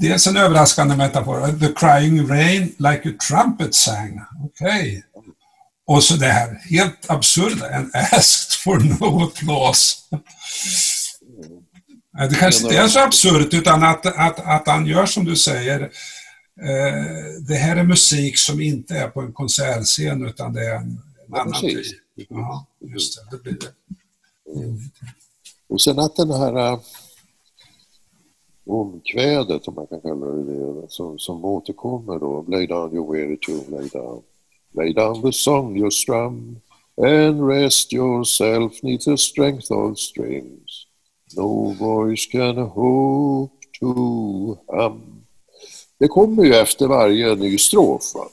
[0.00, 1.58] Dels en överraskande metafor.
[1.58, 4.20] The crying rain like a trumpet sang.
[4.44, 5.04] Okej.
[5.86, 7.76] Och så det här helt absurda.
[7.76, 9.96] And asked for no applause.
[12.12, 15.36] Ja, Det kanske inte är så absurt utan att, att, att han gör som du
[15.36, 15.90] säger.
[16.62, 21.00] Eh, det här är musik som inte är på en konsertscen utan det är en,
[21.32, 21.86] Ja, annan typ.
[22.28, 23.36] Ja, just det.
[23.36, 23.72] det blir det.
[25.68, 26.80] Och sen att den här äh,
[28.66, 32.44] omkvädet, om man kan kalla det det, som, som återkommer då.
[32.48, 34.22] Lay down your weary tune, lay down.
[34.72, 36.60] Lay down the song you strum
[36.96, 40.86] and rest yourself neath the strength of strings.
[41.36, 45.19] No voice can hope to hum.
[46.00, 48.14] Det kommer ju efter varje ny strof.
[48.14, 48.28] Va?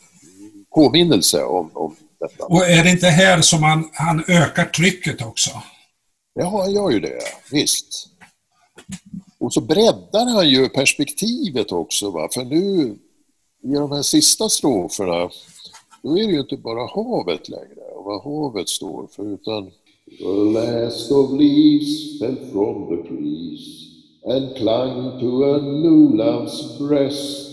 [0.75, 2.45] Påminnelse om, om detta.
[2.45, 5.49] Och är det inte här som han, han ökar trycket också?
[6.33, 7.19] Ja, han gör ju det,
[7.51, 8.07] visst.
[9.39, 12.29] Och så breddar han ju perspektivet också, va?
[12.33, 12.97] för nu
[13.63, 15.29] i de här sista stroferna,
[16.03, 19.71] då är det ju inte bara havet längre och vad havet står för, utan
[20.19, 23.87] The last of leaves fell from the trees
[24.25, 27.46] and clung to a new love's breast.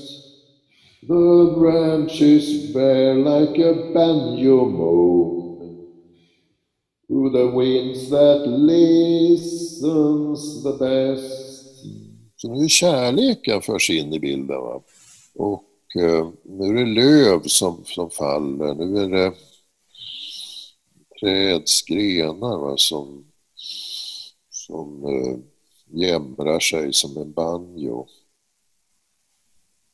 [1.07, 5.93] The branches bear like a banjo moan
[7.09, 9.83] to the winds that listens
[10.62, 11.85] the best.
[12.37, 14.61] Så nu är kärleken förs in i bilden.
[14.61, 14.83] Va?
[15.35, 15.64] Och
[15.97, 18.75] eh, nu är det löv som, som faller.
[18.75, 19.33] Nu är det
[21.21, 22.77] trädsgrenar va?
[22.77, 23.25] som,
[24.51, 25.38] som eh,
[26.01, 28.07] jämrar sig som en banjo.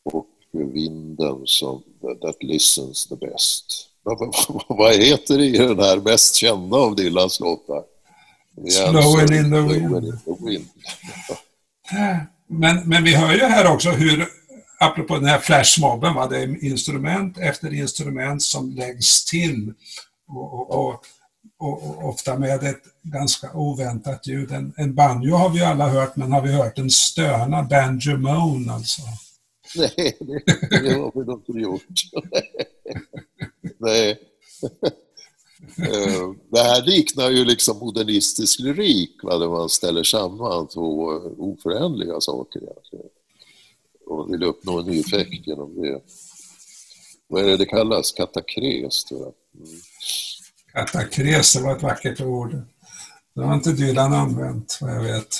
[0.03, 1.83] Och vinden som
[2.23, 3.87] that listens the best.
[4.69, 7.83] Vad, heter det i den här mest kända av Dylans låtar?
[8.57, 10.05] Alltså in the wind.
[10.05, 10.69] in the wind.
[12.47, 14.29] Men, men vi hör ju här också hur,
[14.81, 19.73] apropå den här flashmobben, va, det är instrument efter instrument som läggs till.
[20.29, 21.05] Och, och, och,
[21.59, 24.53] och, och ofta med ett ganska oväntat ljud.
[24.53, 28.71] En, en banjo har vi alla hört, men har vi hört en stöna, banjo moan
[28.71, 29.03] alltså?
[29.77, 31.83] Nej, det, har vi nog inte gjort.
[33.79, 34.19] Nej.
[35.79, 41.05] Eh, Det här liknar ju liksom modernistisk lyrik, va, där man ställer samman två
[41.39, 43.07] oföränderliga saker egentligen.
[44.07, 46.01] Och vill uppnå en ny effekt genom det.
[47.29, 48.13] Vad är det det kallas?
[48.13, 49.33] Katakres, tror jag.
[49.67, 49.81] Mm.
[50.73, 52.57] Katakres, det var ett vackert ord.
[53.35, 55.37] Det har inte Dylan använt, vad jag vet.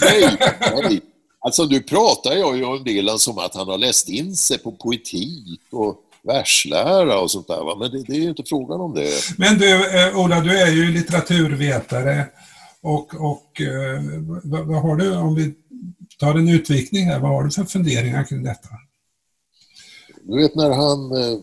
[0.00, 0.38] Nej,
[0.82, 1.00] nej.
[1.44, 4.72] Alltså nu pratar jag ju om Dylan som att han har läst in sig på
[4.72, 7.64] poetik och verslära och sånt där.
[7.64, 7.76] Va?
[7.78, 9.10] Men det, det är ju inte frågan om det.
[9.38, 12.26] Men du, eh, Ola, du är ju litteraturvetare
[12.80, 14.02] och, och eh,
[14.44, 15.54] vad, vad har du, om vi
[16.18, 18.68] tar en utvikning här, vad har du för funderingar kring detta?
[20.22, 21.38] Du vet när han eh,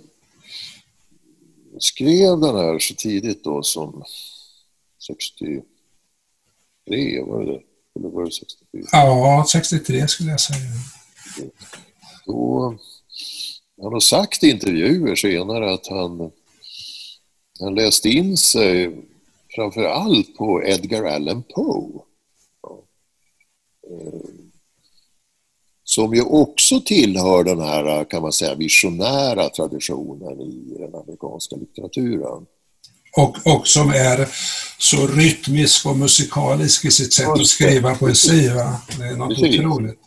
[1.80, 4.04] skrev den här så tidigt då som
[5.08, 5.62] 63,
[7.24, 7.71] var det det?
[8.00, 8.84] Eller var det 64?
[8.92, 10.72] Ja, 63 skulle jag säga.
[12.26, 12.76] Då,
[13.82, 16.32] han har sagt i intervjuer senare att han,
[17.60, 19.06] han läste in sig
[19.56, 22.02] framför allt på Edgar Allan Poe.
[22.62, 22.84] Ja.
[23.90, 24.30] Eh,
[25.84, 32.46] Som ju också tillhör den här, kan man säga, visionära traditionen i den amerikanska litteraturen.
[33.18, 34.28] Och, och som är
[34.78, 38.50] så rytmisk och musikalisk i sitt sätt att skriva poesi.
[38.50, 38.82] Va?
[38.98, 39.60] Det är något Precis.
[39.60, 40.00] otroligt.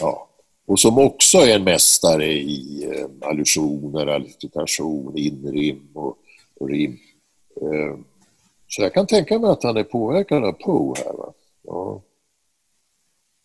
[0.00, 0.26] Ja.
[0.66, 6.16] Och som också är en mästare i eh, allusioner, allitteration, inrim och,
[6.60, 6.98] och rim.
[7.60, 7.98] Eh,
[8.68, 11.12] så jag kan tänka mig att han är påverkad av Poe här.
[11.12, 11.32] Va?
[11.62, 12.02] Ja.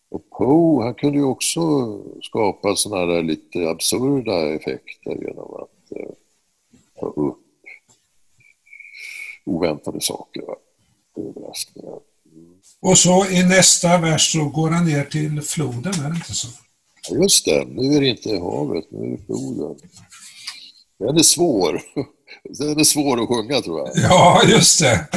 [0.10, 1.62] Och Poe, han kunde ju också
[2.22, 6.10] skapa sådana där lite absurda effekter genom att eh,
[7.00, 7.45] ta upp
[9.46, 10.44] oväntade saker.
[11.18, 12.00] Överraskningar.
[12.82, 16.48] Och så i nästa vers så går han ner till floden, är det inte så?
[17.10, 19.76] Ja, just det, nu är det inte havet, nu är det floden.
[21.00, 21.82] Den är svår.
[22.50, 23.90] Den är svår att sjunga tror jag.
[23.96, 25.08] Ja, just det.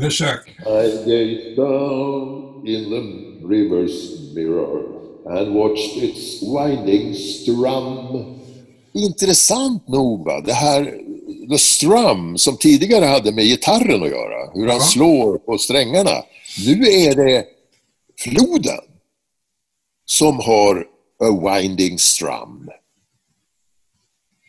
[0.00, 0.48] Försök.
[0.58, 3.00] I gazed down in the
[3.46, 4.94] river's mirror
[5.26, 8.40] and watched its winding strum.
[8.92, 10.40] Intressant nog, va?
[10.40, 11.00] det här
[11.48, 16.22] the strum som tidigare hade med gitarren att göra, hur han slår på strängarna.
[16.66, 17.44] Nu är det
[18.18, 18.80] floden
[20.06, 20.86] som har
[21.20, 22.68] a winding strum.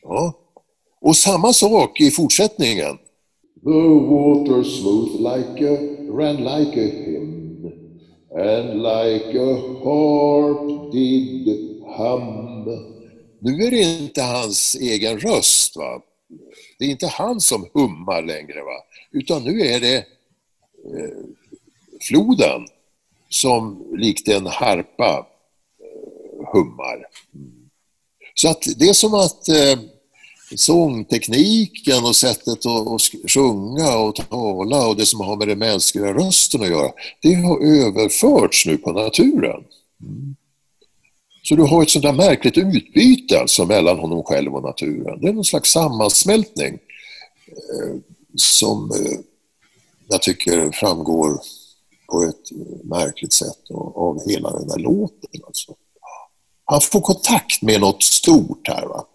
[0.03, 0.33] Ja.
[1.01, 2.97] Och samma sak i fortsättningen.
[3.63, 5.77] The water smooth like a,
[6.11, 7.71] ran like a hymn
[8.31, 11.47] and like a harp did
[11.97, 12.65] hum.
[13.39, 15.75] Nu är det inte hans egen röst.
[15.75, 16.01] va?
[16.79, 18.83] Det är inte han som hummar längre, va?
[19.11, 21.17] utan nu är det eh,
[22.01, 22.67] floden
[23.29, 25.27] som likt en harpa
[25.79, 27.07] eh, hummar.
[27.35, 27.69] Mm.
[28.33, 29.79] Så att det är som att eh,
[30.55, 36.13] sångtekniken och sättet att, att sjunga och tala och det som har med den mänskliga
[36.13, 39.63] rösten att göra, det har överförts nu på naturen.
[40.01, 40.35] Mm.
[41.47, 45.21] Så du har ett sånt där märkligt utbyte alltså mellan honom själv och naturen.
[45.21, 46.73] Det är någon slags sammansmältning
[47.47, 47.95] eh,
[48.35, 49.19] som eh,
[50.07, 51.39] jag tycker framgår
[52.11, 55.41] på ett eh, märkligt sätt av, hela den där låten.
[55.47, 55.75] Alltså.
[56.65, 59.05] Han får kontakt med något stort här va?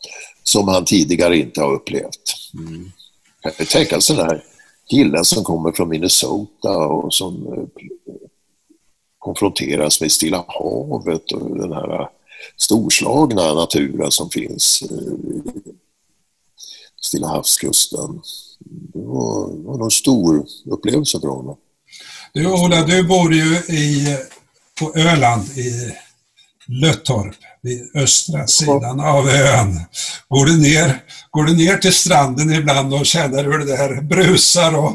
[0.42, 2.34] som han tidigare inte har upplevt.
[2.54, 2.92] Mm.
[3.42, 4.44] Jag kan tänka sig den här
[4.90, 7.66] killen som kommer från Minnesota och som
[9.18, 12.08] konfronteras med Stilla havet och den här
[12.56, 15.74] storslagna naturen som finns eh, i
[17.00, 18.20] Stilla havskusten.
[18.92, 21.56] Det var, det var en stor upplevelse för honom.
[22.34, 24.16] Du Ola, du bor ju i,
[24.80, 25.92] på Öland i
[26.66, 29.80] Löttorp, vid östra sidan av ön.
[30.28, 34.78] Går du, ner, går du ner till stranden ibland och känner hur det där brusar
[34.78, 34.92] och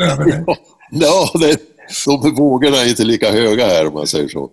[0.00, 0.44] över dig?
[0.90, 1.60] Ja, det,
[2.06, 4.50] de vågorna är inte lika höga här om man säger så.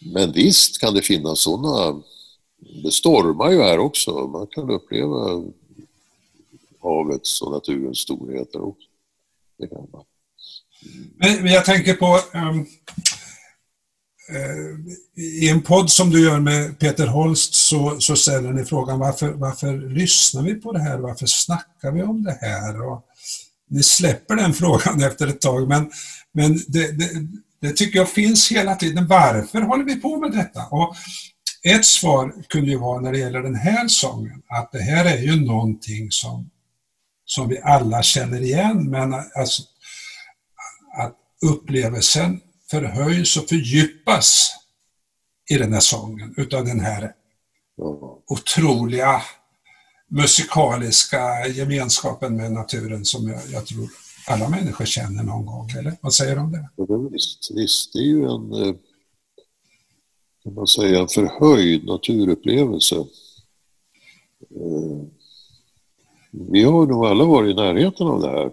[0.00, 2.02] Men visst kan det finnas sådana.
[2.82, 4.10] Det stormar ju här också.
[4.10, 5.42] Man kan uppleva
[6.82, 8.88] havets och naturens storheter också.
[9.58, 10.04] Det kan man.
[11.40, 12.66] Men jag tänker på um,
[14.30, 18.98] uh, i en podd som du gör med Peter Holst så, så ställer ni frågan
[18.98, 20.98] varför, varför lyssnar vi på det här?
[20.98, 22.82] Varför snackar vi om det här?
[22.82, 23.04] Och
[23.68, 25.90] ni släpper den frågan efter ett tag men,
[26.32, 27.28] men det, det,
[27.60, 29.06] det tycker jag finns hela tiden.
[29.06, 30.66] Varför håller vi på med detta?
[30.66, 30.96] Och
[31.62, 35.18] ett svar kunde ju vara när det gäller den här sången att det här är
[35.18, 36.50] ju någonting som,
[37.24, 39.62] som vi alla känner igen men alltså,
[40.96, 42.40] att upplevelsen
[42.70, 44.50] förhöjs och fördjupas
[45.50, 47.12] i den här sången utav den här
[48.28, 49.22] otroliga
[50.10, 53.90] musikaliska gemenskapen med naturen som jag, jag tror
[54.30, 56.70] alla människor känner någon gång, eller vad säger du om det?
[56.76, 58.74] Ja, det- Visst, visst, det är ju en, eh,
[60.42, 62.96] kan man säga, en förhöjd naturupplevelse.
[62.96, 63.06] Eh,
[66.30, 68.52] vi har nog alla varit i närheten av det här.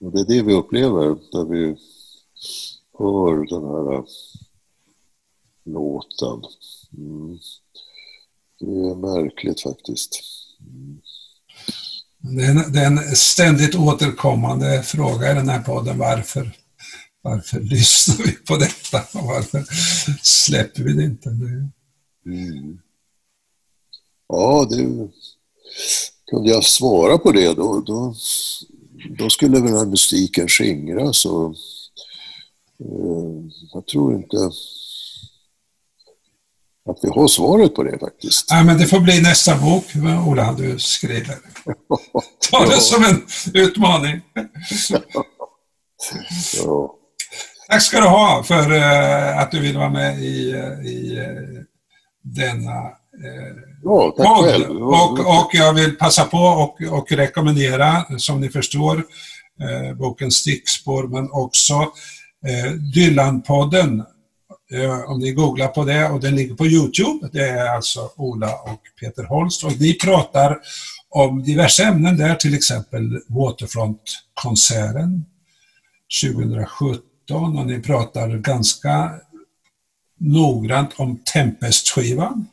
[0.00, 1.76] Och det är det vi upplever när vi
[2.98, 4.04] hör den här eh,
[5.64, 6.42] låten.
[6.98, 7.38] Mm.
[8.60, 10.20] Det är märkligt faktiskt.
[10.60, 11.00] Mm.
[12.20, 15.98] Det är, en, det är en ständigt återkommande fråga i den här podden.
[15.98, 16.52] Varför,
[17.22, 19.18] varför lyssnar vi på detta?
[19.18, 19.64] Och varför
[20.22, 21.30] släpper vi det inte?
[21.30, 21.68] nu?
[22.26, 22.78] Mm.
[24.28, 25.08] Ja, det,
[26.30, 28.14] kunde jag svara på det då, då,
[29.18, 31.54] då skulle väl den här mystiken skingras och
[32.80, 34.36] eh, jag tror inte
[36.88, 38.46] att vi har svaret på det faktiskt.
[38.50, 39.84] ja, men det får bli nästa bok,
[40.26, 41.36] Ola, du skriver.
[42.50, 43.22] Ta det som en
[43.54, 44.20] utmaning.
[46.64, 46.94] Ja.
[47.70, 51.62] Tack ska du ha för eh, att du vill vara med i, eh, i eh,
[52.22, 52.82] denna
[53.82, 54.44] Ja, tack podd.
[54.44, 54.82] själv.
[54.82, 58.96] Och, och jag vill passa på och, och rekommendera, som ni förstår,
[59.62, 61.74] eh, boken Stickspår, men också
[62.46, 64.04] eh, Dylan-podden.
[64.72, 67.28] Eh, om ni googlar på det, och den ligger på Youtube.
[67.32, 69.64] Det är alltså Ola och Peter Holst.
[69.64, 70.58] Och ni pratar
[71.10, 75.24] om diverse ämnen där, till exempel Waterfront-konserten
[76.22, 79.10] 2017 och ni pratar ganska
[80.20, 82.46] noggrant om Tempest-skivan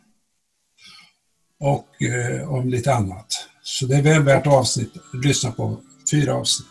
[1.60, 3.48] och eh, om lite annat.
[3.64, 4.78] Så det är väl värt att
[5.24, 5.78] lyssna på
[6.12, 6.68] fyra avsnitt.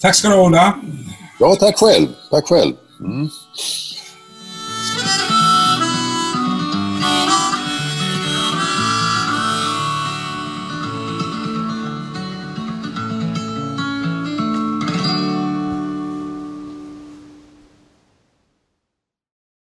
[0.00, 0.80] Tack ska du ha Ola.
[1.38, 2.08] Ja, tack själv.
[2.30, 2.74] Tack själv.
[3.00, 3.28] Mm.